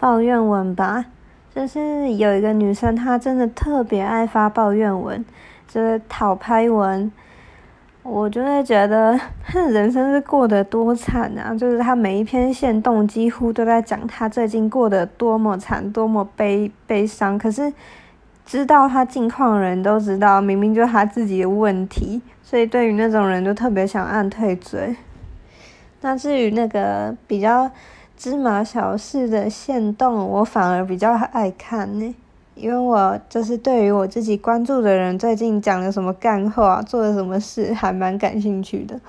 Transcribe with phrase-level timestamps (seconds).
[0.00, 1.04] 抱怨文吧，
[1.54, 5.22] 就是有一个女生，她真的特别爱发抱怨文，
[5.68, 7.12] 就是讨拍文。
[8.02, 11.54] 我就会觉得她 人生是过得多惨啊！
[11.54, 17.36] 就是她每一篇线动几乎都在讲她最近过得多么惨，多么悲悲伤。
[17.36, 17.70] 可是
[18.46, 24.96] 知道她近况的人都知道，明明就是她自己的问题，所以对于那种人就特别想按退追。
[26.00, 27.70] 那至于那个比较
[28.20, 32.14] 芝麻小事的线动，我反而比较爱看呢。
[32.54, 39.00] 因为我就是对于我自己关注的人最近讲了什么干货、啊，做了什么事，还蛮感兴趣的。